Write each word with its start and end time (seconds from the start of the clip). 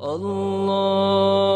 الله 0.00 1.47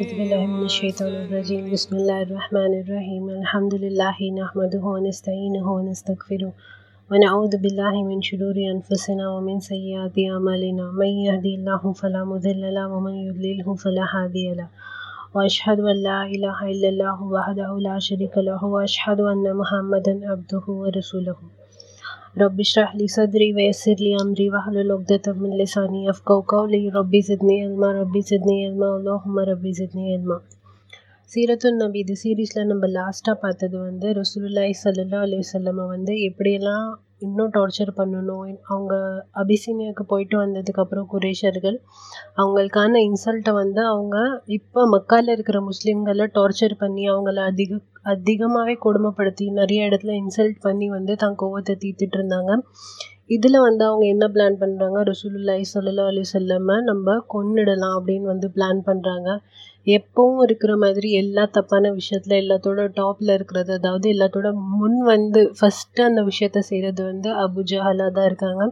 أعوذ 0.00 0.16
بالله 0.18 0.46
من 0.46 0.64
الشيطان 0.64 1.12
الرجيم. 1.24 1.72
بسم 1.72 1.96
الله 1.96 2.22
الرحمن 2.22 2.72
الرحيم. 2.80 3.24
الحمد 3.30 3.74
لله 3.74 4.16
نحمده 4.40 4.82
ونستعينه 4.94 5.72
ونستغفره 5.72 6.52
ونعوذ 7.10 7.56
بالله 7.62 7.94
من 8.10 8.22
شرور 8.22 8.56
أنفسنا 8.76 9.24
ومن 9.34 9.60
سيئات 9.60 10.16
أعمالنا. 10.32 10.84
من 11.00 11.10
يهدي 11.28 11.54
الله 11.54 11.92
فلا 11.92 12.24
مضل 12.24 12.62
له 12.74 12.88
ومن 12.88 13.14
يضلله 13.28 13.74
فلا 13.74 14.04
هادي 14.14 14.54
له. 14.54 14.68
وأشهد 15.34 15.78
أن 15.80 15.96
لا 16.08 16.20
إله 16.34 16.58
إلا 16.72 16.88
الله 16.88 17.22
وحده 17.22 17.78
لا 17.78 17.98
شريك 17.98 18.38
له 18.38 18.64
وأشهد 18.64 19.20
أن 19.20 19.44
محمدا 19.60 20.14
عبده 20.30 20.64
ورسوله. 20.68 21.36
رب 22.41 22.59
اشرح 22.59 22.95
لي 22.95 23.07
صدري 23.07 23.53
ويسر 23.53 23.95
لي 24.05 24.11
أمري 24.21 24.49
واحلل 24.49 24.91
عقدة 24.91 25.33
من 25.33 25.57
لساني 25.57 26.05
يفقهوا 26.05 26.41
قولي 26.41 26.89
ربي 26.89 27.21
زدني 27.21 27.63
علما 27.63 27.91
ربي 28.01 28.21
زدني 28.21 28.67
علما 28.67 28.89
اللهم 28.97 29.39
ربي 29.39 29.73
زدني 29.73 30.13
علما 30.13 30.41
சீரத்துன் 31.30 31.76
நபி 31.76 31.98
இது 31.98 32.14
சீரீஸில் 32.22 32.68
நம்ம 32.68 32.86
லாஸ்ட்டாக 32.94 33.36
பார்த்தது 33.40 33.76
வந்து 33.78 34.06
ரசூலுல்லாஹி 34.12 34.72
ஸல்லல்லாஹு 34.80 35.26
அலி 35.26 35.36
வஸல்லம 35.40 35.84
வந்து 35.86 36.14
எப்படியெல்லாம் 36.28 36.86
இன்னும் 37.18 37.52
டார்ச்சர் 37.52 37.92
பண்ணணும்? 37.98 38.48
அவங்க 38.66 38.94
அபிசீனியாவுக்கு 39.32 40.04
போயிட்டு 40.06 40.36
வந்ததுக்கப்புறம் 40.38 41.06
குரேஷர்கள் 41.12 41.76
அவங்களுக்கான 42.36 43.02
இன்சல்ட்டை 43.08 43.52
வந்து 43.52 43.82
அவங்க 43.86 44.16
இப்போ 44.48 44.82
மக்கால 44.96 45.32
இருக்கிற 45.32 45.60
முஸ்லீம்களை 45.68 46.26
டார்ச்சர் 46.38 46.76
பண்ணி 46.78 47.04
அவங்கள 47.08 47.44
அதிக 47.52 47.80
அதிகமாகவே 48.14 48.76
கொடுமைப்படுத்தி 48.86 49.46
நிறைய 49.52 49.88
இடத்துல 49.88 50.14
இன்சல்ட் 50.22 50.60
பண்ணி 50.60 50.88
வந்து 50.88 51.14
தன் 51.16 51.40
கோவத்தை 51.42 51.76
தீர்த்துட்டு 51.76 52.18
இருந்தாங்க. 52.20 52.52
இதில் 53.30 53.58
வந்து 53.60 53.82
அவங்க 53.88 54.04
என்ன 54.06 54.24
பிளான் 54.34 54.56
பண்ணுறாங்க 54.60 55.00
ரசூலுல்லாய் 55.10 55.64
ஸல்லல்லாஹு 55.72 56.10
அலி 56.12 56.22
செல்லாம 56.30 56.78
நம்ம 56.88 57.16
கொன்னிடலாம் 57.34 57.96
அப்படின்னு 57.98 58.26
வந்து 58.32 58.48
பிளான் 58.56 58.80
பண்ணுறாங்க 58.88 59.28
எப்பவும் 59.86 60.42
இருக்கிற 60.46 60.72
மாதிரி 60.76 61.08
எல்லா 61.20 61.44
தப்பான 61.52 61.90
விஷயத்தில் 61.92 62.40
எல்லாத்தோட 62.40 62.80
டாப்பில் 62.96 63.34
இருக்கிறது 63.36 63.72
அதாவது 63.78 64.06
எல்லாத்தோட 64.14 64.48
முன் 64.74 64.98
வந்து 65.06 65.42
ஃபஸ்ட்டு 65.58 66.06
அந்த 66.08 66.22
விஷயத்த 66.30 66.60
செய்கிறது 66.70 67.02
வந்து 67.04 67.30
அபுஜஹலாக 67.44 68.10
தான் 68.18 68.28
இருக்காங்க. 68.30 68.64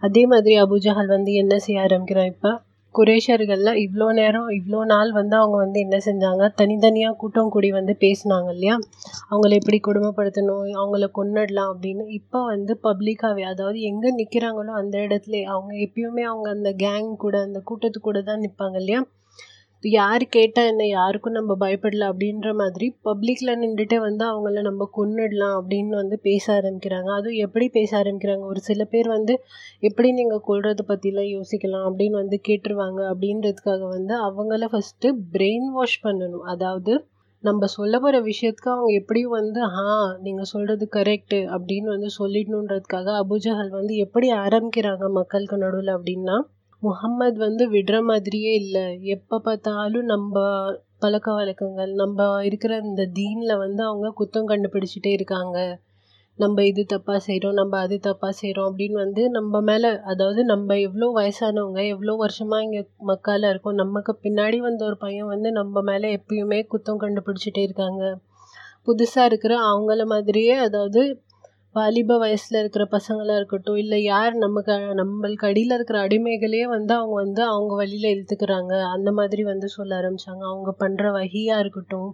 அதே 0.00 0.22
மாதிரி 0.32 0.54
அபுஜஹல் 0.64 1.14
வந்து 1.16 1.32
என்ன 1.42 1.54
செய்ய 1.58 1.86
ஆரம்பிக்கிறான் 1.86 2.30
இப்போ? 2.34 2.52
குரேஷர்களில் 2.94 3.78
இவ்வளோ 3.82 4.06
நேரம் 4.12 4.48
இவ்வளோ 4.50 4.80
நாள் 4.84 5.10
வந்து 5.10 5.34
அவங்க 5.36 5.56
வந்து 5.56 5.78
என்ன 5.80 5.96
செஞ்சாங்க? 6.04 6.42
தனித்தனியாக 6.54 7.16
கூட்டம் 7.16 7.50
கூடி 7.50 7.68
வந்து 7.70 7.94
பேசினாங்க 8.00 8.48
இல்லையா? 8.52 8.74
அவங்கள 9.30 9.52
எப்படி 9.54 9.78
கொடுமைப்படுத்தணும் 9.80 10.66
அவங்கள 10.74 11.06
கொன்னிடலாம் 11.14 11.70
அப்படின்னு. 11.72 12.04
இப்போ 12.18 12.40
வந்து 12.46 12.74
பப்ளிக்காகவே 12.84 13.44
அதாவது 13.52 13.80
எங்கே 13.90 14.12
நிற்கிறாங்களோ 14.18 14.74
அந்த 14.74 14.96
இடத்துல 15.06 15.40
அவங்க 15.48 15.72
எப்பயுமே 15.86 16.24
அவங்க 16.24 16.48
அந்த 16.50 16.72
கேங் 16.84 17.10
கூட 17.16 17.36
அந்த 17.42 17.60
கூட்டத்து 17.64 18.00
கூட 18.00 18.20
தான் 18.22 18.44
நிற்பாங்க 18.44 18.78
இல்லையா? 18.82 19.02
யார் 19.82 20.22
கேட்டால் 20.28 20.68
என்ன 20.68 20.86
யாருக்கும் 20.86 21.34
நம்ம 21.34 21.52
பயப்படல 21.60 22.08
அப்படின்ற 22.10 22.48
மாதிரி 22.54 22.86
பப்ளிக்கில் 23.04 23.58
நின்றுட்டே 23.62 23.98
வந்து 23.98 24.24
அவங்கள 24.24 24.60
நம்ம 24.60 24.86
கொன்னிடலாம் 24.96 25.54
அப்படின்னு 25.58 25.94
வந்து 25.96 26.16
பேச 26.22 26.44
ஆரம்பிக்கிறாங்க. 26.54 27.08
அதுவும் 27.10 27.40
எப்படி 27.40 27.66
பேச 27.68 27.90
ஆரம்பிக்கிறாங்க? 28.02 28.44
ஒரு 28.44 28.60
சில 28.60 28.84
பேர் 28.84 29.08
வந்து 29.08 29.34
எப்படி 29.80 30.10
நீங்கள் 30.12 30.44
கொள்றதை 30.46 30.84
பற்றிலாம் 30.88 31.30
யோசிக்கலாம் 31.32 31.86
அப்படின்னு 31.88 32.18
வந்து 32.18 32.38
கேட்டுருவாங்க 32.48 33.00
அப்படின்றதுக்காக 33.10 33.82
வந்து 33.88 34.14
அவங்கள 34.28 34.68
ஃபஸ்ட்டு 34.72 35.10
பிரெயின் 35.34 35.68
வாஷ் 35.72 35.98
பண்ணணும். 36.04 36.46
அதாவது 36.46 36.94
நம்ம 37.44 37.66
சொல்ல 37.66 37.94
போகிற 37.98 38.16
விஷயத்துக்கு 38.22 38.72
அவங்க 38.74 38.90
எப்படியும் 38.92 39.30
வந்து 39.30 39.60
ஆ 39.78 39.86
நீங்கள் 40.22 40.50
சொல்கிறது 40.52 40.84
கரெக்டு 40.92 41.40
அப்படின்னு 41.54 41.88
வந்து 41.88 42.10
சொல்லிடணுன்றதுக்காக 42.18 43.08
அபுஜஹல் 43.22 43.70
வந்து 43.70 43.96
எப்படி 43.96 44.28
ஆரம்பிக்கிறாங்க 44.38 45.06
மக்களுக்கு 45.10 45.56
நடுவில் 45.56 45.96
அப்படின்னா 45.96 46.36
முகம்மது 46.82 47.38
வந்து 47.38 47.64
விடுற 47.68 47.96
மாதிரியே 48.02 48.52
இல்லை. 48.62 48.84
எப்போ 49.14 49.36
பார்த்தாலும் 49.40 50.06
நம்ம 50.06 50.34
பழக்க 50.98 51.28
வழக்கங்கள் 51.32 51.92
நம்ம 52.00 52.18
இருக்கிற 52.42 52.72
இந்த 52.84 53.02
தீனில் 53.14 53.60
வந்து 53.62 53.82
அவங்க 53.84 54.08
குத்தம் 54.20 54.50
கண்டுபிடிச்சிட்டே 54.50 55.12
இருக்காங்க. 55.12 55.56
நம்ம 56.38 56.64
இது 56.64 56.82
தப்பாக 56.92 57.20
செய்கிறோம் 57.26 57.56
நம்ம 57.60 57.78
அது 57.78 57.96
தப்பாக 58.00 58.32
செய்கிறோம் 58.32 58.68
அப்படின்னு 58.68 58.98
வந்து 58.98 59.22
நம்ம 59.30 59.60
மேலே 59.60 59.90
அதாவது 60.12 60.40
நம்ம 60.44 60.76
எவ்வளோ 60.78 61.08
வயசானவங்க 61.18 61.80
எவ்வளோ 61.94 62.14
வருஷமாக 62.16 62.64
இங்கே 62.66 62.82
மக்கால 63.10 63.50
இருக்கோம் 63.50 63.80
நமக்கு 63.82 64.12
பின்னாடி 64.24 64.58
வந்த 64.58 64.82
ஒரு 64.84 64.96
பையன் 64.96 65.32
வந்து 65.34 65.50
நம்ம 65.52 65.82
மேலே 65.82 66.10
எப்பயுமே 66.18 66.60
குத்தம் 66.74 67.02
கண்டுபிடிச்சிட்டே 67.04 67.64
இருக்காங்க. 67.68 68.02
புதுசாக 68.86 69.28
இருக்கிற 69.30 69.54
அவங்கள 69.66 70.04
மாதிரியே 70.06 70.54
அதாவது 70.66 71.02
வாலிப 71.74 72.16
வயசில் 72.18 72.58
இருக்கிற 72.60 72.84
பசங்களாக 72.94 73.36
இருக்கட்டும் 73.36 73.78
இல்லை 73.82 73.98
யார் 74.04 74.34
நம்ம 74.34 74.60
க 74.60 74.72
நம்மளுக்கு 74.98 75.44
அடியில் 75.50 75.74
இருக்கிற 75.76 75.98
அடிமைகளே 76.06 76.60
வந்து 76.66 76.92
அவங்க 76.94 77.14
வந்து 77.14 77.42
அவங்க 77.44 77.72
வழியில் 77.74 78.08
இழுத்துக்கிறாங்க. 78.14 78.72
அந்த 78.94 79.10
மாதிரி 79.12 79.42
வந்து 79.42 79.68
சொல்ல 79.68 79.92
ஆரம்பித்தாங்க 80.00 80.44
அவங்க 80.50 80.72
பண்ணுற 80.82 81.12
வகியாக 81.12 81.62
இருக்கட்டும் 81.64 82.10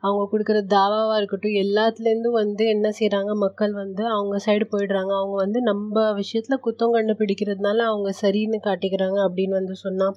அவங்க 0.00 0.22
கொடுக்குற 0.32 0.60
தாவாவாக 0.74 1.16
இருக்கட்டும் 1.16 1.58
எல்லாத்துலேருந்தும் 1.64 2.38
வந்து 2.42 2.66
என்ன 2.66 2.92
செய்கிறாங்க 3.00 3.34
மக்கள் 3.36 3.74
வந்து 3.74 4.04
அவங்க 4.08 4.36
சைடு 4.46 4.66
போயிடுறாங்க. 4.74 5.12
அவங்க 5.20 5.36
வந்து 5.44 5.60
நம்ம 5.62 6.06
விஷயத்தில் 6.12 6.64
குத்தம் 6.68 6.96
கண்டுபிடிக்கிறதுனால 6.98 7.88
அவங்க 7.92 8.12
சரின்னு 8.22 8.60
காட்டிக்கிறாங்க 8.68 9.18
அப்படின்னு 9.26 9.58
வந்து 9.60 9.76
சொன்னால் 9.84 10.16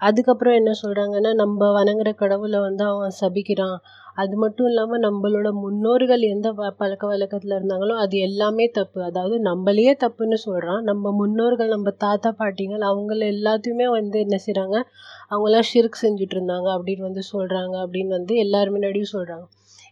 அதுக்கப்புறம் 0.00 0.56
என்ன 0.58 0.72
சொல்கிறாங்கன்னா 0.82 1.30
நம்ம 1.34 1.68
வணங்குற 1.78 2.10
கடவுளை 2.14 2.58
வந்து 2.60 2.84
அவன் 2.84 3.16
சபிக்கிறான். 3.22 3.78
அது 4.18 4.34
மட்டும் 4.36 4.68
இல்லாமல் 4.68 5.02
நம்மளோட 5.04 5.48
முன்னோர்கள் 5.58 6.22
எந்த 6.28 6.48
வ 6.52 6.70
பழக்க 6.78 7.04
வழக்கத்தில் 7.06 7.54
இருந்தாங்களோ 7.54 7.94
அது 8.02 8.16
எல்லாமே 8.24 8.64
தப்பு. 8.74 8.98
அதாவது 9.04 9.36
நம்மளையே 9.44 9.92
தப்புன்னு 10.00 10.38
சொல்கிறான் 10.44 10.82
நம்ம 10.84 11.12
முன்னோர்கள் 11.18 11.74
நம்ம 11.74 11.92
தாத்தா 12.04 12.30
பாட்டிங்கள் 12.38 12.84
அவங்கள 12.88 13.20
எல்லாத்தையுமே 13.34 13.86
வந்து 13.92 14.18
என்ன 14.24 14.38
செய்கிறாங்க 14.44 14.76
அவங்களாம் 15.30 15.68
ஷிர்க் 15.70 16.02
செஞ்சுட்டு 16.02 16.36
இருந்தாங்க 16.36 16.68
அப்படின்னு 16.76 17.08
வந்து 17.08 17.24
சொல்கிறாங்க 17.30 17.76
அப்படின்னு 17.84 18.18
வந்து 18.18 18.36
எல்லார் 18.44 18.74
முன்னாடியும் 18.74 19.14
சொல்கிறாங்க 19.14 19.46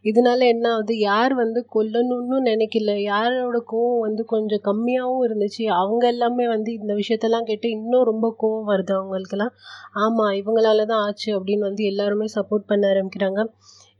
இதனால 0.04 0.40
என்ன 0.52 0.66
ஆகுது? 0.72 0.94
யார் 1.04 1.32
வந்து 1.38 1.60
கொல்லணும்னு 1.74 2.36
நினைக்கல. 2.48 2.90
யாரோட 3.06 3.58
கோவம் 3.70 4.04
வந்து 4.04 4.22
கொஞ்சம் 4.32 4.62
கம்மியாகவும் 4.64 5.24
இருந்துச்சு. 5.26 5.64
அவங்க 5.76 6.04
எல்லாமே 6.12 6.46
வந்து 6.52 6.70
இந்த 6.78 6.92
விஷயத்தெல்லாம் 6.98 7.48
கேட்டு 7.48 7.68
இன்னும் 7.76 8.08
ரொம்ப 8.10 8.28
கோவம் 8.40 8.70
வருது 8.72 8.94
அவங்களுக்கெல்லாம். 8.98 9.54
ஆமாம் 10.00 10.36
இவங்களால 10.40 10.86
தான் 10.86 11.04
ஆச்சு 11.06 11.30
அப்படின்னு 11.38 11.68
வந்து 11.70 11.84
எல்லாருமே 11.90 12.28
சப்போர்ட் 12.36 12.70
பண்ண 12.70 12.84
ஆரம்பிக்கிறாங்க. 12.92 13.40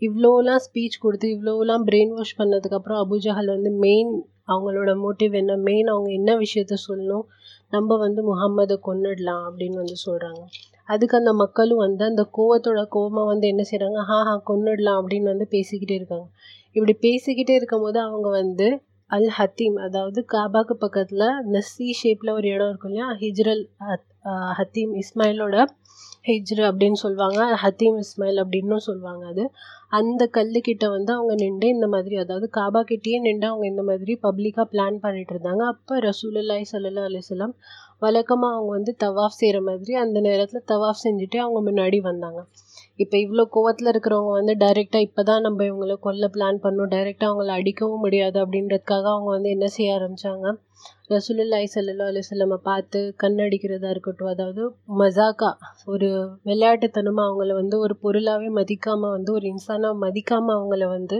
இவ்வளோலாம் 0.02 0.62
ஸ்பீச் 0.66 0.96
கொடுத்து 0.98 1.26
இவ்வளோலாம் 1.34 1.84
பிரெயின் 1.88 2.14
வாஷ் 2.14 2.38
பண்ணதுக்கப்புறம் 2.38 3.00
அபுஜஹல் 3.04 3.52
வந்து 3.54 3.70
மெயின் 3.78 4.10
அவங்களோட 4.48 4.90
மோட்டிவ் 5.04 5.32
என்ன 5.32 5.52
மெயின் 5.68 5.88
அவங்க 5.88 6.10
என்ன 6.10 6.32
விஷயத்த 6.36 6.74
சொல்லணும் 6.88 7.24
நம்ம 7.70 7.96
வந்து 7.96 8.20
முகம்மதை 8.22 8.76
கொன்னிடலாம் 8.88 9.44
அப்படின்னு 9.48 9.78
வந்து 9.82 9.96
சொல்கிறாங்க 10.06 10.42
அதுக்கு 10.88 11.16
அந்த 11.16 11.32
மக்களும் 11.34 11.80
வந்து 11.84 12.04
அந்த 12.04 12.22
கோவத்தோட 12.38 12.82
கோவமாக 12.96 13.30
வந்து 13.30 13.46
என்ன 13.48 13.62
செய்கிறாங்க 13.70 14.00
ஹா 14.10 14.18
ஹா 14.22 14.34
கொன்னிடலாம் 14.50 14.98
அப்படின்னு 15.00 15.32
வந்து 15.32 15.46
பேசிக்கிட்டே 15.50 15.96
இருக்காங்க. 15.98 16.26
இப்படி 16.76 16.94
பேசிக்கிட்டே 17.06 17.54
இருக்கும் 17.56 17.80
போது 17.80 17.98
அவங்க 18.00 18.28
வந்து 18.40 18.66
அல் 19.10 19.30
ஹத்தீம் 19.38 19.76
அதாவது 19.86 20.20
காபாக்கு 20.34 20.74
பக்கத்தில் 20.78 21.26
இந்த 21.44 21.58
சி 21.70 21.86
ஷேப்பில் 22.00 22.32
ஒரு 22.32 22.46
இடம் 22.48 22.70
இருக்கும் 22.70 22.92
இல்லையா 22.92 23.08
ஹிஜ்ரல் 23.22 23.62
ஹத்தீம் 24.58 24.92
இஸ்மாயிலோட 25.02 25.56
ஹிஜ்ரு 26.28 26.62
அப்படின்னு 26.70 26.98
சொல்லுவாங்க 27.02 27.40
ஹத்தீம் 27.62 27.98
இஸ்மாயில் 28.04 28.40
அப்படின்னும் 28.44 28.86
சொல்லுவாங்க 28.88 29.24
அது. 29.26 29.44
அந்த 29.96 30.22
கல்லுக்கிட்ட 30.34 30.84
வந்து 30.90 31.10
அவங்க 31.12 31.34
நின்று 31.42 31.68
இந்த 31.68 31.86
மாதிரி 31.88 32.16
அதாவது 32.22 32.46
காபா 32.52 32.80
கிட்டேயே 32.88 33.18
நின்று 33.20 33.46
அவங்க 33.48 33.66
இந்த 33.66 33.82
மாதிரி 33.82 34.12
பப்ளிக்காக 34.22 34.66
பிளான் 34.72 34.96
பண்ணிட்டு 35.04 35.34
இருந்தாங்க. 35.34 35.62
அப்போ 35.72 35.98
ரசூலுல்லாய் 36.06 36.70
சல்லா 36.72 37.04
அலிஸ்லாம் 37.08 37.54
வழக்கமாக 38.02 38.56
அவங்க 38.56 38.72
வந்து 38.72 38.94
தவாஃப் 39.04 39.38
செய்கிற 39.40 39.60
மாதிரி 39.62 39.94
அந்த 39.96 40.20
நேரத்தில் 40.20 40.68
தவாஃப் 40.72 41.04
செஞ்சுட்டு 41.04 41.38
அவங்க 41.38 41.60
முன்னாடி 41.68 42.00
வந்தாங்க. 42.02 42.40
இப்போ 42.98 43.16
இவ்வளோ 43.22 43.42
கோவத்தில் 43.54 43.90
இருக்கிறவங்க 43.90 44.32
வந்து 44.36 44.52
டைரெக்டாக 44.60 45.06
இப்போ 45.06 45.22
தான் 45.22 45.44
நம்ம 45.46 45.64
இவங்கள 45.64 45.94
கொல்ல 46.00 46.26
பிளான் 46.34 46.58
பண்ணோம். 46.62 46.90
டைரெக்டாக 46.94 47.28
அவங்கள 47.30 47.50
அடிக்கவும் 47.58 48.04
முடியாது 48.04 48.38
அப்படின்றதுக்காக 48.42 49.04
அவங்க 49.14 49.30
வந்து 49.30 49.50
என்ன 49.56 49.66
செய்ய 49.74 49.96
ஆரம்பித்தாங்க 49.96 50.46
ரசூலுல்லாய் 51.10 51.68
சல்லா 51.72 52.06
அலிஸ்லமை 52.10 52.58
பார்த்து 52.64 53.00
கண்ணடிக்கிறதா 53.22 53.90
இருக்கட்டும் 53.90 54.32
அதாவது 54.32 54.62
மசாக்கா 55.00 55.50
ஒரு 55.86 56.08
விளையாட்டுத்தனமாக 56.44 57.28
அவங்கள 57.28 57.54
வந்து 57.60 57.78
ஒரு 57.84 57.96
பொருளாகவே 58.02 58.48
மதிக்காமல் 58.58 59.14
வந்து 59.16 59.32
ஒரு 59.32 59.46
இன்சானாக 59.52 60.00
மதிக்காமல் 60.04 60.56
அவங்கள 60.58 60.86
வந்து 60.96 61.18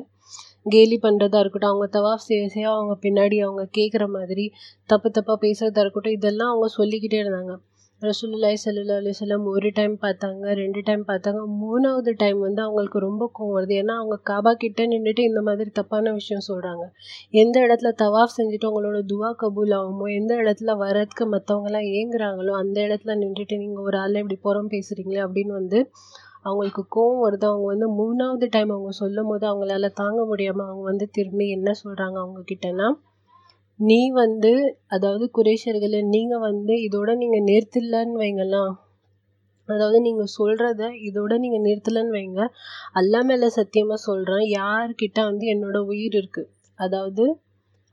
கேலி 0.73 0.97
பண்ணுறதா 1.03 1.41
இருக்கட்டும் 1.43 1.73
அவங்க 1.73 1.87
தவாஃப் 1.95 2.27
செய்ய 2.27 2.47
செய்ய 2.55 2.69
அவங்க 2.73 2.95
பின்னாடி 3.03 3.37
அவங்க 3.43 3.65
கேட்குற 3.79 4.05
மாதிரி 4.15 4.45
தப்பு 4.89 5.09
தப்பாக 5.11 5.39
பேசுகிறதா 5.45 5.83
இருக்கட்டும் 5.85 6.17
இதெல்லாம் 6.17 6.53
அவங்க 6.53 6.69
சொல்லிக்கிட்டே 6.77 7.21
இருந்தாங்க. 7.23 7.53
ரசூலுல்லாஹி 8.03 8.57
ஸல்லல்லாஹு 8.63 9.01
அலைஹி 9.01 9.15
வஸல்லம் 9.15 9.45
ஒரு 9.51 9.69
டைம் 9.77 9.95
பார்த்தாங்க 10.03 10.55
ரெண்டு 10.59 10.81
டைம் 10.85 11.03
பார்த்தாங்க. 11.07 11.41
மூணாவது 11.61 12.11
டைம் 12.19 12.39
வந்து 12.41 12.61
அவங்களுக்கு 12.63 12.99
ரொம்ப 13.05 13.25
கோவம் 13.37 13.55
வருது. 13.57 13.75
ஏன்னா 13.83 13.95
அவங்க 14.01 14.17
காபா 14.31 14.53
கிட்ட 14.55 14.87
நின்றுட்டு 14.87 15.23
இந்த 15.23 15.41
மாதிரி 15.43 15.71
தப்பான 15.71 16.13
விஷயம் 16.13 16.45
சொல்கிறாங்க 16.49 16.85
எந்த 17.35 17.57
இடத்துல 17.61 17.93
தவாஃப் 18.03 18.37
செஞ்சுட்டு 18.37 18.69
அவங்களோட 18.69 19.01
துவா 19.13 19.31
கபூல் 19.43 19.73
ஆகுமோ 19.79 20.09
எந்த 20.19 20.35
இடத்துல 20.43 20.75
வரதுக்கு 20.83 21.27
மற்றவங்களாம் 21.35 21.89
ஏங்குறாங்களோ 21.97 22.55
அந்த 22.61 22.77
இடத்துல 22.87 23.17
நின்றுட்டு 23.23 23.59
நீங்கள் 23.59 23.87
ஒரு 23.89 23.99
ஆள் 23.99 24.21
இப்படி 24.23 24.39
புறம் 24.45 24.71
பேசுகிறீங்களே 24.75 25.25
அப்படின்னு 25.27 25.55
வந்து 25.61 25.81
அவங்களுக்கு 26.45 26.85
கோவம் 26.97 27.25
வருது. 27.25 27.45
அவங்க 27.51 27.67
வந்து 27.73 27.89
மூணாவது 27.97 28.49
டைம் 28.51 28.71
அவங்க 28.71 28.93
சொல்லும் 29.01 29.31
போது 29.33 29.45
அவங்களால 29.51 29.89
தாங்க 29.97 30.21
முடியாமல் 30.27 30.67
அவங்க 30.67 30.87
வந்து 30.91 31.09
திரும்பி 31.17 31.49
என்ன 31.57 31.71
சொல்கிறாங்க 31.83 32.19
அவங்க 32.25 32.43
கிட்டனா 32.53 32.89
நீ 33.79 33.99
வந்து 34.15 34.51
அதாவது 34.87 35.25
குரேஷர்களே 35.35 36.01
நீங்கள் 36.07 36.45
வந்து 36.45 36.75
இதோட 36.87 37.11
நீங்கள் 37.17 37.47
நிறுத்திடலன்னு 37.49 38.21
வைங்களேன் 38.23 38.73
அதாவது 39.69 39.99
நீங்கள் 40.01 40.33
சொல்கிறத 40.37 40.83
இதோட 41.09 41.33
நீங்கள் 41.39 41.65
நிறுத்தலன்னு 41.65 42.17
வைங்க. 42.17 42.41
அல்லா 42.95 43.21
மேலே 43.25 43.49
சத்தியமாக 43.57 44.01
சொல்கிறேன் 44.03 44.45
யார்கிட்ட 44.53 45.19
வந்து 45.25 45.47
என்னோடய 45.55 45.89
உயிர் 45.93 46.17
இருக்குது 46.21 46.51
அதாவது 46.79 47.25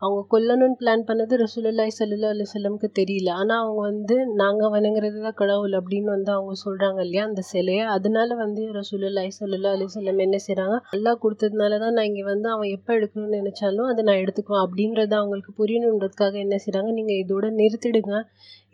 அவங்க 0.03 0.21
கொல்லணும்னு 0.31 0.77
பிளான் 0.79 1.03
பண்ணது 1.09 1.33
ரசூலுல்லாய் 1.41 1.91
ஸல்லல்லாஹு 1.97 2.33
அலைஹி 2.35 2.87
தெரியல. 2.99 3.29
ஆனால் 3.41 3.59
அவங்க 3.63 3.81
வந்து 3.89 4.15
நாங்கள் 4.41 4.71
வணங்குறது 4.75 5.17
தான் 5.25 5.37
கடவுள் 5.41 5.75
அப்படின்னு 5.79 6.09
வந்து 6.15 6.31
அவங்க 6.35 6.53
சொல்கிறாங்க 6.63 6.99
இல்லையா 7.05 7.23
அந்த 7.29 7.41
சிலையை. 7.51 7.83
அதனால 7.95 8.35
வந்து 8.41 8.63
ரசூலுல்லாய் 8.79 9.31
ஸல்லல்லாஹு 9.39 9.75
அலைஹி 9.77 10.23
என்ன 10.27 10.39
செய்கிறாங்க 10.47 10.77
நல்லா 10.95 11.13
கொடுத்ததுனால 11.23 11.79
தான் 11.83 11.95
நான் 11.97 12.09
இங்கே 12.09 12.25
வந்து 12.31 12.49
அவன் 12.55 12.71
எப்போ 12.77 12.91
எடுக்கணும்னு 12.97 13.39
நினச்சாலும் 13.41 13.89
அதை 13.91 14.03
நான் 14.09 14.21
எடுத்துக்குவேன் 14.23 14.63
அப்படின்றத 14.65 15.15
அவங்களுக்கு 15.21 15.53
புரியணுன்றதுக்காக 15.61 16.37
என்ன 16.45 16.57
செய்கிறாங்க 16.65 16.91
நீங்கள் 16.99 17.21
இதோட 17.23 17.45
நிறுத்திடுங்க. 17.61 18.15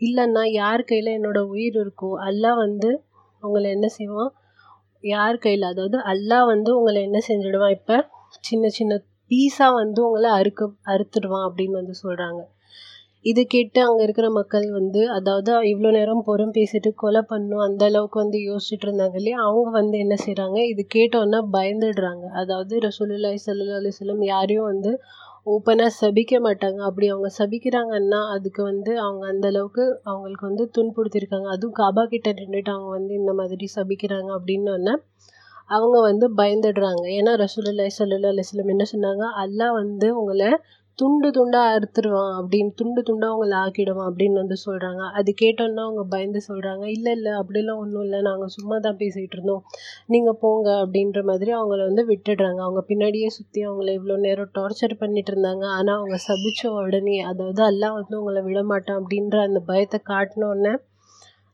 இல்லைன்னா 0.08 0.44
யார் 0.62 0.88
கையில் 0.90 1.16
என்னோட 1.18 1.40
உயிர் 1.54 1.78
இருக்கோ 1.84 2.10
அல்லா 2.28 2.52
வந்து 2.64 2.90
அவங்கள 3.42 3.66
என்ன 3.76 3.88
செய்வான்? 3.98 4.32
யார் 5.04 5.42
கையில்? 5.44 5.70
அதாவது 5.72 5.98
அல்லாஹ் 6.12 6.46
வந்து 6.52 6.70
உங்களை 6.78 7.00
என்ன 7.08 7.18
செஞ்சிடுவான்? 7.28 7.74
இப்போ 7.78 7.96
சின்ன 8.48 8.66
சின்ன 8.78 8.98
பீஸாக 9.30 9.78
வந்து 9.80 10.00
உங்களை 10.06 10.30
அறுக்க 10.38 10.62
அறுத்துடுவான் 10.92 11.46
அப்படின்னு 11.48 11.76
வந்து 11.80 11.96
சொல்கிறாங்க 12.02 12.40
இது 13.24 13.40
கேட்டு 13.46 13.78
அங்கே 13.84 14.02
இருக்கிற 14.04 14.26
மக்கள் 14.30 14.66
வந்து 14.70 15.00
அதாவது 15.16 15.52
இவ்வளோ 15.70 15.90
நேரம் 15.90 16.22
புறம் 16.22 16.54
பேசிட்டு 16.54 16.90
கொலை 16.94 17.22
பண்ணும் 17.22 17.64
அந்த 17.64 17.82
அளவுக்கு 17.84 18.18
வந்து 18.18 18.38
யோசிச்சுட்டு 18.44 18.86
இருந்தாங்க 18.86 19.16
இல்லையா? 19.20 19.38
அவங்க 19.42 19.70
வந்து 19.76 19.96
என்ன 19.98 20.14
செய்கிறாங்க 20.24 20.58
இது 20.66 20.82
கேட்டோன்னா 20.96 21.40
பயந்துடுறாங்க. 21.52 22.24
அதாவது 22.34 22.80
ரசூலுல்லாய் 22.80 23.42
சல்லா 23.44 23.76
அலைஹி 23.80 24.28
யாரையும் 24.28 24.70
வந்து 24.72 24.92
ஓப்பனாக 25.46 25.92
சபிக்க 26.00 26.32
மாட்டாங்க. 26.40 26.80
அப்படி 26.88 27.06
அவங்க 27.08 27.28
சபிக்கிறாங்கன்னா 27.38 28.20
அதுக்கு 28.34 28.62
வந்து 28.62 28.92
அவங்க 28.98 29.24
அந்த 29.26 29.46
அளவுக்கு 29.48 29.84
அவங்களுக்கு 30.04 30.46
வந்து 30.46 30.66
துன்புறுத்திருக்காங்க 30.74 31.48
அதுவும் 31.48 31.78
காபா 31.78 32.04
கிட்ட 32.06 32.32
நின்றுட்டு 32.32 32.72
அவங்க 32.76 32.90
வந்து 32.98 33.14
இந்த 33.14 33.34
மாதிரி 33.34 33.68
சபிக்கிறாங்க 33.76 34.30
அப்படின்னோடனே 34.38 34.94
அவங்க 35.70 35.96
வந்து 36.08 36.26
பயந்துடுறாங்க. 36.40 37.02
ஏன்னா 37.18 37.32
ரசூலுல்லாஹி 37.44 37.92
ஸல்லல்லாஹு 37.98 38.34
அலிஸ்லம் 38.34 38.72
என்ன 38.74 38.84
சொன்னாங்க? 38.92 39.24
அல்லாஹ் 39.44 39.74
வந்து 39.80 40.08
உங்களை 40.20 40.50
துண்டு 40.98 41.28
துண்டாக 41.36 41.74
அறுத்துருவான் 41.74 42.32
அப்படின்னு 42.38 42.72
துண்டு 42.78 43.00
துண்டாக 43.08 43.34
உங்களை 43.34 43.54
ஆக்கிடுவான் 43.64 44.08
அப்படின்னு 44.10 44.40
வந்து 44.42 44.56
சொல்கிறாங்க 44.64 45.02
அது 45.18 45.30
கேட்டோன்னா 45.42 45.82
அவங்க 45.86 46.02
பயந்து 46.14 46.40
சொல்கிறாங்க 46.48 46.84
இல்லை 46.96 47.12
இல்லை 47.18 47.32
அப்படிலாம் 47.40 47.80
ஒன்றும் 47.82 48.04
இல்லை. 48.06 48.18
நாங்கள் 48.28 48.52
சும்மா 48.56 48.76
தான் 48.86 48.98
பேசிகிட்டு 49.02 49.36
இருந்தோம். 49.38 49.62
நீங்கள் 50.06 50.38
போங்க 50.42 50.68
அப்படின்ற 50.82 51.22
மாதிரி 51.30 51.52
அவங்கள 51.58 51.80
வந்து 51.90 52.04
விட்டுடுறாங்க. 52.10 52.60
அவங்க 52.66 52.82
பின்னாடியே 52.90 53.30
சுற்றி 53.38 53.62
அவங்கள 53.68 53.94
இவ்வளோ 53.98 54.18
நேரம் 54.26 54.52
டார்ச்சர் 54.58 54.94
பண்ணிட்டு 55.04 55.32
இருந்தாங்க. 55.34 55.64
ஆனால் 55.78 55.96
அவங்க 56.00 56.18
சபிச்ச 56.28 56.72
உடனே 56.80 57.16
அதாவது 57.30 57.64
எல்லாம் 57.70 57.96
வந்து 58.00 58.16
உங்களை 58.20 58.42
விடமாட்டான் 58.50 59.00
அப்படின்ற 59.02 59.38
அந்த 59.48 59.62
பயத்தை 59.72 60.00
காட்டினோடனே 60.12 60.74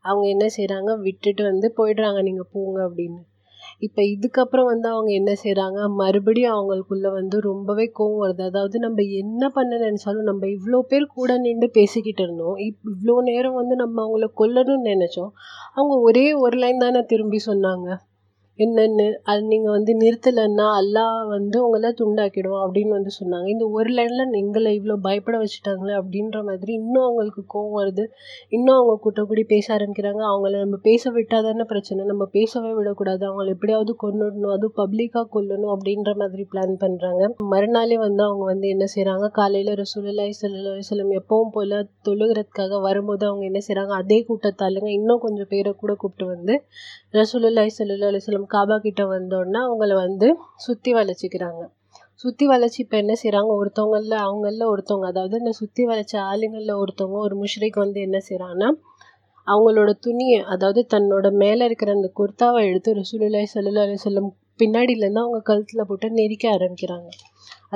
அவங்க 0.04 0.26
என்ன 0.34 0.46
செய்கிறாங்க 0.58 0.90
விட்டுட்டு 1.06 1.42
வந்து 1.52 1.68
போயிடுறாங்க. 1.78 2.20
நீங்கள் 2.30 2.52
போங்க 2.54 2.78
அப்படின்னு. 2.88 3.22
இப்போ 3.82 4.02
இதுக்கப்புறம் 4.06 4.68
வந்து 4.68 4.86
அவங்க 4.88 5.10
என்ன 5.12 5.32
செய்கிறாங்க 5.40 5.78
மறுபடியும் 5.96 6.54
அவங்களுக்குள்ள 6.54 7.08
வந்து 7.12 7.36
ரொம்பவே 7.42 7.86
கோவம் 7.96 8.22
வருது. 8.22 8.42
அதாவது 8.42 8.76
நம்ம 8.78 9.02
என்ன 9.18 9.50
பண்ண 9.50 9.72
நினச்சாலும் 9.82 10.28
நம்ம 10.30 10.46
இவ்வளோ 10.54 10.80
பேர் 10.88 11.06
கூட 11.14 11.32
நின்று 11.38 11.68
பேசிக்கிட்டு 11.70 12.22
இருந்தோம். 12.22 12.56
இப் 12.66 12.80
இவ்வளோ 12.92 13.16
நேரம் 13.24 13.58
வந்து 13.60 13.76
நம்ம 13.76 13.96
அவங்கள 14.04 14.28
கொல்லணும்னு 14.36 14.90
நினச்சோம். 14.92 15.32
அவங்க 15.74 15.96
ஒரே 16.08 16.26
ஒரு 16.44 16.58
லைன் 16.58 16.78
தானே 16.78 17.02
திரும்பி 17.06 17.40
சொன்னாங்க. 17.46 17.88
என்னென்னு 18.58 19.06
அது 19.22 19.40
நீங்கள் 19.48 19.74
வந்து 19.74 19.92
நிறுத்தலைன்னா 20.00 20.66
அல்லாஹ் 20.76 21.16
வந்து 21.32 21.56
உங்களை 21.64 21.88
துண்டாக்கிடுவோம் 21.98 22.62
அப்படின்னு 22.66 22.92
வந்து 22.96 23.12
சொன்னாங்க. 23.18 23.46
இந்த 23.54 23.64
ஒரு 23.76 23.90
லைனில் 23.96 24.36
எங்களை 24.40 24.70
இவ்வளோ 24.78 24.96
பயப்பட 25.06 25.36
வச்சுட்டாங்களே 25.42 25.94
அப்படின்ற 26.00 26.38
மாதிரி 26.48 26.72
இன்னும் 26.80 27.04
அவங்களுக்கு 27.04 27.42
கோவம் 27.54 27.76
வருது. 27.80 28.04
இன்னும் 28.48 28.76
அவங்க 28.76 28.94
கூட்டம் 28.98 29.28
கூடி 29.30 29.44
பேச 29.52 29.66
ஆரம்பிக்கிறாங்க. 29.76 30.22
அவங்கள 30.30 30.54
நம்ம 30.64 30.78
பேச 30.88 31.10
விட்டால் 31.16 31.46
தானே 31.48 31.66
பிரச்சனை. 31.72 32.06
நம்ம 32.12 32.26
பேசவே 32.36 32.72
விடக்கூடாது. 32.78 33.22
அவங்கள 33.28 33.54
எப்படியாவது 33.56 33.94
கொண்டுடணும் 34.04 34.54
அதுவும் 34.56 34.78
பப்ளிக்காக 34.80 35.26
கொல்லணும் 35.36 35.72
அப்படின்ற 35.74 36.14
மாதிரி 36.22 36.46
பிளான் 36.52 36.74
பண்ணுறாங்க 36.82 37.22
மறுநாளே 37.52 37.98
வந்து 38.04 38.24
அவங்க 38.28 38.44
வந்து 38.52 38.66
என்ன 38.68 38.84
செய்கிறாங்க 38.94 39.28
காலையில் 39.38 39.72
ஒரு 39.76 39.86
ஸல்லல்லாஹு 39.92 40.32
அலைஹி 40.48 40.80
வஸல்லம் 40.80 41.12
எப்பவும் 41.18 41.52
போல் 41.52 41.76
தொழுகிறதுக்காக 42.08 42.80
வரும்போது 42.80 43.24
அவங்க 43.28 43.44
என்ன 43.50 43.60
செய்கிறாங்க 43.66 43.94
அதே 44.00 44.18
கூட்டத்தாளுங்க 44.28 44.90
இன்னும் 44.98 45.22
கொஞ்சம் 45.24 45.50
பேரை 45.52 45.72
கூட 45.74 45.92
கூப்பிட்டு 45.94 46.26
வந்து 46.34 46.56
ரசூலுல்லாய் 47.14 47.76
ஸல்லல்லாஹு 47.76 48.12
அலிஸ்லம் 48.12 48.45
காபா 48.54 48.76
கிட்ட 48.86 49.02
வந்தோடனே 49.14 49.60
அவங்கள 49.66 49.94
வந்து 50.04 50.28
சுற்றி 50.66 50.90
வளைச்சிக்கிறாங்க. 50.98 51.62
சுற்றி 52.22 52.44
வளைச்சி 52.50 52.78
இப்போ 52.82 52.96
என்ன 53.02 53.14
செய்கிறாங்க 53.22 53.50
ஒருத்தவங்களில் 53.60 54.16
அவங்களில் 54.26 54.70
ஒருத்தவங்க 54.72 55.06
அதாவது 55.12 55.36
இந்த 55.42 55.52
சுற்றி 55.60 55.82
வளைச்ச 55.90 56.14
ஆளுங்களில் 56.30 56.80
ஒருத்தவங்க 56.82 57.18
ஒரு 57.26 57.34
முஷ்ரிக் 57.42 57.82
வந்து 57.84 58.00
என்ன 58.06 58.18
செய்கிறாங்கன்னா 58.28 58.68
அவங்களோட 59.46 59.90
துணியை 60.06 60.38
அதாவது 60.54 60.80
தன்னோட 60.94 61.26
மேலே 61.42 61.64
இருக்கிற 61.68 61.90
அந்த 61.96 62.08
குர்தாவை 62.20 62.62
எடுத்து 62.70 62.96
ரசூலுல்லாய் 63.00 63.52
ஸல்லல்லாஹு 63.54 63.86
அலைஹி 63.86 64.00
வஸல்லம் 64.00 64.30
பின்னாடியிலேருந்து 64.60 65.22
அவங்க 65.24 65.40
கழுத்தில் 65.50 65.88
போட்டு 65.88 66.08
நெரிக்க 66.20 66.44
ஆரம்பிக்கிறாங்க. 66.56 67.08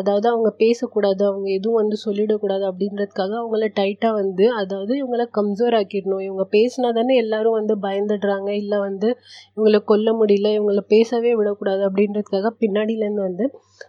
அதாவது 0.00 0.26
அவங்க 0.28 0.50
பேசக்கூடாது 0.60 1.22
அவங்க 1.26 1.48
எதுவும் 1.50 1.80
வந்து 1.80 1.96
சொல்லிடக்கூடாது 2.04 2.64
அப்படின்றதுக்காக 2.68 3.32
அவங்கள 3.40 3.66
டைட்டாக 3.78 4.18
வந்து 4.20 4.46
அதாவது 4.60 4.92
இவங்கள 5.00 5.24
கம்சோர் 5.38 5.76
ஆக்கிடணும். 5.78 6.24
இவங்க 6.26 6.44
பேசினா 6.52 6.90
தானே 6.92 7.14
எல்லாரும் 7.16 7.58
வந்து 7.58 7.76
பயந்துடுறாங்க. 7.82 8.50
இல்லை 8.62 8.78
வந்து 8.80 9.08
இவங்கள 9.50 9.80
கொல்ல 9.84 10.10
முடியல 10.20 10.54
இவங்கள 10.56 10.82
பேசவே 10.90 11.32
விடக்கூடாது 11.34 11.84
அப்படின்றதுக்காக 11.88 12.52
பின்னாடியிலேருந்து 12.60 13.26
வந்து 13.28 13.46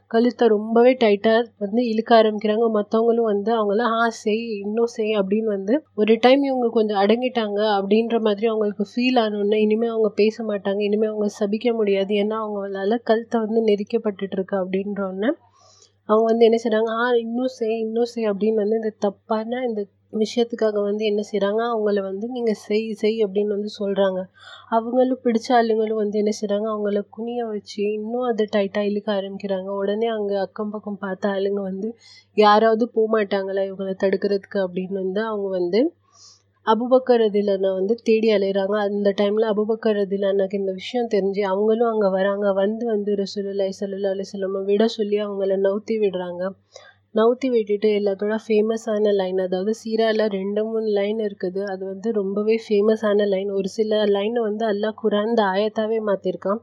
கழுத்தை 0.07 0.45
ரொம்பவே 0.47 0.91
டைட்டாக 1.01 1.43
வந்து 1.59 1.81
இழுக்க 1.89 2.11
ஆரம்பிக்கிறாங்க. 2.17 2.65
மற்றவங்களும் 2.75 3.29
வந்து 3.31 3.51
அவங்கள 3.57 3.83
ஆ 3.97 4.03
செய் 4.19 4.43
இன்னும் 4.61 4.91
செய் 4.95 5.13
அப்படின்னு 5.19 5.49
வந்து 5.49 5.73
ஒரு 5.97 6.15
டைம் 6.21 6.43
இவங்க 6.43 6.69
கொஞ்சம் 6.71 7.01
அடங்கிட்டாங்க 7.03 7.59
அப்படின்ற 7.77 8.17
மாதிரி 8.21 8.47
அவங்களுக்கு 8.47 8.85
ஃபீல் 8.91 9.19
ஆனோடனே 9.23 9.59
இனிமேல் 9.65 9.93
அவங்க 9.93 10.11
பேச 10.15 10.43
மாட்டாங்க. 10.43 10.81
இனிமேல் 10.81 11.11
அவங்க 11.11 11.29
சபிக்க 11.39 11.73
முடியாது. 11.73 12.11
ஏன்னா 12.23 12.37
அவங்களால 12.43 12.99
கழுத்தை 13.03 13.39
வந்து 13.39 13.61
நெரிக்கப்பட்டுட்ருக்கு 13.69 14.57
அப்படின்றோடனே 14.61 15.31
அவங்க 16.11 16.25
வந்து 16.29 16.47
என்ன 16.49 16.57
செய்கிறாங்க 16.61 16.91
ஆ 16.99 17.07
இன்னும் 17.23 17.55
செய் 17.57 17.79
இன்னும் 17.79 18.11
செய் 18.11 18.29
அப்படின்னு 18.31 18.61
வந்து 18.63 18.79
இந்த 18.81 18.93
தப்பான 18.99 19.61
இந்த 19.67 19.81
விஷயத்துக்காக 20.13 20.79
வந்து 20.83 21.03
என்ன 21.05 21.21
செய்கிறாங்க 21.27 21.61
அவங்கள 21.67 21.99
வந்து 22.01 22.25
நீங்கள் 22.29 22.59
செய் 22.63 22.87
செய் 22.93 23.17
அப்படின்னு 23.25 23.55
வந்து 23.55 23.71
சொல்கிறாங்க 23.77 24.19
அவங்களும் 24.69 25.21
பிடிச்ச 25.23 25.47
ஆளுங்களும் 25.57 26.01
வந்து 26.01 26.17
என்ன 26.17 26.31
செய்கிறாங்க 26.39 26.67
அவங்கள 26.71 27.01
குனிய 27.09 27.45
வச்சு 27.51 27.81
இன்னும் 27.97 28.27
அதை 28.29 28.45
டைட்டாக 28.55 28.89
இழுக்க 28.89 29.09
ஆரம்பிக்கிறாங்க. 29.13 29.69
உடனே 29.81 30.09
அங்கே 30.15 30.35
அக்கம் 30.37 30.73
பக்கம் 30.73 31.01
பார்த்த 31.01 31.33
ஆளுங்க 31.35 31.61
வந்து 31.61 31.89
யாராவது 32.37 32.85
போக 32.95 33.07
மாட்டாங்களா 33.15 33.63
இவங்களை 33.69 33.95
தடுக்கிறதுக்கு 34.03 34.59
அப்படின்னு 34.65 34.97
வந்து 35.03 35.23
அவங்க 35.23 35.49
வந்து 35.59 35.81
அபுபக்கர் 36.67 37.21
அதிலனை 37.25 37.69
வந்து 37.77 37.93
தேடி 38.07 38.27
அலைகிறாங்க 38.35 38.75
அந்த 38.87 39.09
டைமில் 39.19 39.45
அபுபக்கர் 39.51 39.99
அதிலனுக்கு 40.03 40.57
இந்த 40.59 40.71
விஷயம் 40.79 41.09
தெரிஞ்சு 41.13 41.41
அவங்களும் 41.51 41.89
அங்கே 41.91 42.09
வராங்க. 42.15 42.47
வந்து 42.61 42.83
வந்து 42.93 43.11
ரசூலுல்லாய் 43.21 43.77
ஸல்லல்லாஹு 43.79 44.13
அலைஹி 44.15 44.27
வஸல்லம் 44.29 44.57
விட 44.69 44.85
சொல்லி 44.97 45.17
அவங்கள 45.25 45.55
நவுத்தி 45.65 45.95
விடுறாங்க. 46.03 46.41
நவுத்தி 47.15 47.47
விட்டுட்டு 47.53 47.87
எல்லாத்தோட 47.99 48.35
ஃபேமஸான 48.43 49.11
லைன் 49.21 49.39
அதாவது 49.45 49.71
சீராவில் 49.81 50.25
ரெண்டு 50.37 50.61
மூணு 50.67 50.89
லைன் 50.99 51.19
இருக்குது. 51.27 51.61
அது 51.73 51.83
வந்து 51.91 52.09
ரொம்பவே 52.19 52.55
ஃபேமஸான 52.65 53.25
லைன் 53.33 53.49
ஒரு 53.59 53.71
சில 53.77 54.01
லைனை 54.15 54.41
வந்து 54.49 54.65
அல்லாஹ் 54.71 54.99
குரான் 55.01 55.33
ஆயத்தாவே 55.51 55.99
மாற்றிருக்கான் 56.09 56.61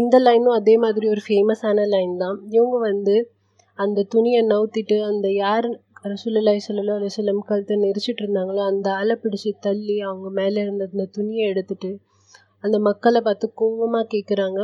இந்த 0.00 0.16
லைனும் 0.26 0.56
அதே 0.60 0.74
மாதிரி 0.84 1.08
ஒரு 1.14 1.24
ஃபேமஸான 1.28 1.86
லைன் 1.94 2.14
தான். 2.24 2.38
இவங்க 2.56 2.76
வந்து 2.90 3.16
அந்த 3.78 4.06
துணியை 4.14 4.42
நவுத்திட்டு 4.52 4.96
அந்த 5.10 5.26
யார் 5.44 5.68
ரசூலுல்லாஹி 6.04 6.60
ஸல்லல்லாஹு 6.64 6.98
அலைஹி 6.98 7.10
வஸல்லம் 7.10 7.42
கழுத்தை 7.48 7.74
நெரிச்சிட்டு 7.82 8.22
இருந்தாங்களோ 8.24 8.62
அந்த 8.70 8.86
ஆளை 9.00 9.14
பிடிச்சி 9.22 9.50
தள்ளி 9.66 9.96
அவங்க 10.06 10.28
மேலே 10.38 10.58
இருந்த 10.64 10.86
அந்த 10.90 11.04
துணியை 11.16 11.44
எடுத்துட்டு 11.52 11.90
அந்த 12.64 12.76
மக்களை 12.86 13.20
பார்த்து 13.20 13.46
கோவமாக 13.60 14.10
கேட்குறாங்க 14.14 14.60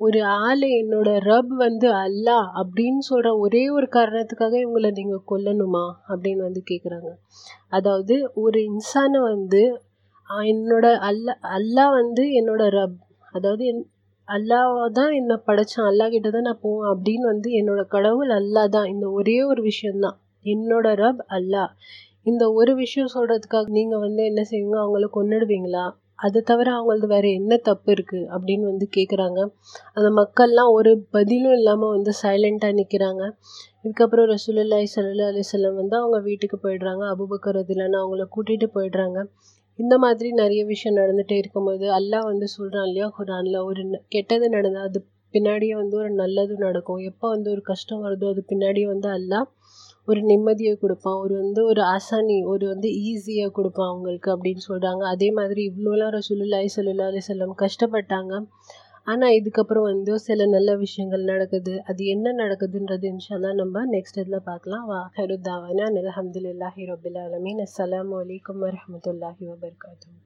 ஒரு 0.00 0.20
ஆள் 0.42 0.64
என்னோட 0.78 1.10
ரப் 1.26 1.52
வந்து 1.62 1.88
அல்லாஹ் 2.02 2.46
அப்படின்னு 2.60 3.02
சொல்கிற 3.08 3.30
ஒரே 3.44 3.62
ஒரு 3.76 3.86
காரணத்துக்காக 3.96 4.54
இவங்களை 4.64 4.90
நீங்கள் 4.98 5.26
கொல்லணுமா 5.30 5.84
அப்படின்னு 6.10 6.42
வந்து 6.48 6.62
கேட்குறாங்க 6.70 7.10
அதாவது 7.78 8.16
ஒரு 8.44 8.60
இன்சானை 8.70 9.20
வந்து 9.30 9.62
என்னோட 10.48 10.86
அல்லா 11.08 11.34
அல்லாஹ் 11.58 11.92
வந்து 11.98 12.24
என்னோட 12.38 12.62
ரப். 12.74 12.96
அதாவது 13.32 13.62
என் 13.70 13.84
அல்லாஹ் 14.28 14.72
தான் 14.98 15.12
என்னை 15.18 15.36
படைச்சேன். 15.46 15.86
அல்லாஹ் 15.90 16.12
கிட்ட 16.14 16.28
தான் 16.30 16.48
நான் 16.48 16.62
போவேன் 16.64 16.90
அப்படின்னு 16.92 17.26
வந்து 17.32 17.50
என்னோட 17.60 17.82
கடவுள் 17.94 18.32
அல்லாஹ் 18.38 18.72
தான். 18.76 18.88
இந்த 18.92 19.06
ஒரே 19.18 19.36
ஒரு 19.50 19.62
விஷயந்தான் 19.62 20.16
என்னோட 20.44 20.86
ரப் 20.94 21.22
அல்லாஹ் 21.36 21.72
இந்த 22.26 22.44
ஒரு 22.52 22.72
விஷயம் 22.74 23.14
சொல்கிறதுக்காக 23.14 23.70
நீங்கள் 23.70 24.04
வந்து 24.04 24.22
என்ன 24.24 24.40
செய்வீங்க? 24.50 24.78
அவங்கள 24.82 25.06
கொன்னுடுவீங்களா? 25.14 25.84
அது 26.18 26.38
தவிர 26.42 26.68
அவங்களது 26.76 27.06
வேறு 27.06 27.28
என்ன 27.30 27.56
தப்பு 27.66 27.90
இருக்குது 27.94 28.28
அப்படின்னு 28.34 28.64
வந்து 28.70 28.86
கேட்குறாங்க 28.96 29.40
அந்த 29.96 30.08
மக்கள்லாம் 30.20 30.70
ஒரு 30.70 30.92
பதிலும் 31.10 31.54
இல்லாமல் 31.58 31.94
வந்து 31.96 32.12
சைலண்ட்டாக 32.22 32.76
நிற்கிறாங்க 32.78 33.22
இதுக்கப்புறம் 33.84 34.26
ரசூலுல்லாய் 34.32 34.88
சல்லா 34.94 35.28
அலிசல்லம் 35.32 35.78
வந்து 35.80 35.94
அவங்க 35.96 36.18
வீட்டுக்கு 36.20 36.56
போயிடுறாங்க. 36.64 37.04
அபூபக்கர் 37.12 37.56
ரதிலான்னு 37.58 38.00
அவங்கள 38.00 38.26
கூட்டிகிட்டு 38.34 38.68
போயிடுறாங்க. 38.74 39.18
இந்த 39.78 39.94
மாதிரி 39.98 40.28
நிறைய 40.32 40.62
விஷயம் 40.64 40.98
நடந்துகிட்டே 41.00 41.36
இருக்கும்போது 41.38 41.86
அல்லாஹ் 41.98 42.28
வந்து 42.30 42.46
சொல்கிறான் 42.56 42.86
இல்லையா? 42.88 43.08
குரானில் 43.18 43.58
ஒரு 43.68 43.82
கெட்டது 44.08 44.48
நடந்தால் 44.48 44.88
அது 44.88 45.00
பின்னாடியே 45.34 45.74
வந்து 45.74 45.96
ஒரு 46.02 46.10
நல்லது 46.22 46.54
நடக்கும். 46.58 47.00
எப்போ 47.10 47.26
வந்து 47.28 47.48
ஒரு 47.54 47.62
கஷ்டம் 47.62 48.04
வருதோ 48.06 48.28
அது 48.34 48.42
பின்னாடியே 48.50 48.86
வந்து 48.86 49.08
அல்லாஹ் 49.18 49.46
ஒரு 50.10 50.20
நிம்மதியை 50.30 50.74
கொடுப்பான். 50.82 51.18
ஒரு 51.24 51.34
வந்து 51.42 51.60
ஒரு 51.70 51.82
ஆசானி 51.94 52.36
ஒரு 52.52 52.64
வந்து 52.72 52.88
ஈஸியாக 53.10 53.54
கொடுப்பான் 53.58 53.90
அவங்களுக்கு 53.92 54.28
அப்படின்னு 54.34 54.62
சொல்கிறாங்க 54.68 55.02
அதே 55.14 55.28
மாதிரி 55.38 55.62
இவ்வளோலாம் 55.70 56.12
ரசூலுல்லாய் 56.18 56.74
ஸல்லல்லாஹு 56.76 57.10
அலைஹி 57.12 57.56
கஷ்டப்பட்டாங்க. 57.64 58.34
ஆனால் 59.12 59.36
இதுக்கப்புறம் 59.38 59.86
வந்து 59.90 60.12
சில 60.26 60.46
நல்ல 60.54 60.70
விஷயங்கள் 60.84 61.28
நடக்குது. 61.32 61.74
அது 61.90 62.02
என்ன 62.14 62.32
நடக்குதுன்றது 62.42 63.06
இன்ஷால்லா 63.12 63.52
நம்ம 63.62 63.84
நெக்ஸ்ட் 63.94 64.20
இதில் 64.22 64.46
பார்க்கலாம். 64.50 64.84
வா 64.92 65.00
ஹருதாவானா 65.18 65.86
அலமதுல்லாஹி 65.92 66.88
ரபில் 66.92 67.20
ஆலமீன். 67.24 67.62
அஸ்லாம் 67.66 68.14
அலைக்கும் 68.22 68.62
வரமத்துல்லாஹி 68.66 69.44
வபர்காத்தூ 69.52 70.10